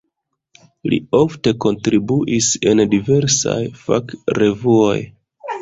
[0.93, 4.99] Li ofte kontribuis en diversaj fakrevuoj.